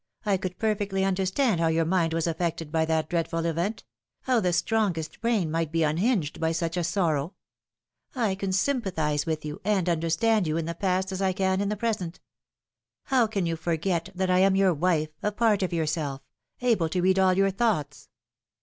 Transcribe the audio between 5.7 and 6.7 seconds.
be unhinged by